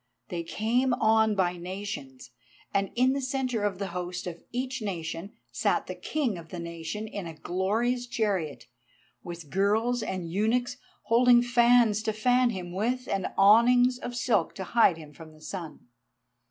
[0.29, 2.31] They came on by nations,
[2.73, 6.57] and in the centre of the host of each nation sat the king of the
[6.57, 8.65] nation in a glorious chariot,
[9.23, 14.63] with girls and eunuchs, holding fans to fan him with and awnings of silk to
[14.63, 15.85] hide him from the sun.